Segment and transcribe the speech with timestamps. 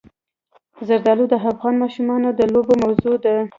[0.87, 3.35] زردالو د افغان ماشومانو د لوبو موضوع ده.